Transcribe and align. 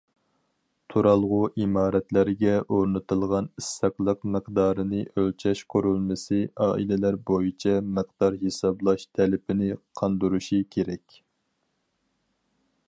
تۇرالغۇ 0.91 1.39
ئىمارەتلەرگە 1.63 2.53
ئورنىتىلغان 2.75 3.49
ئىسسىقلىق 3.61 4.23
مىقدارىنى 4.35 5.03
ئۆلچەش 5.11 5.61
قۇرۇلمىسى 5.75 6.41
ئائىلىلەر 6.67 7.19
بويىچە 7.31 7.75
مىقدار 7.99 8.37
ھېسابلاش 8.47 9.07
تەلىپىنى 9.19 9.69
قاندۇرۇشى 10.01 10.63
كېرەك. 10.77 11.21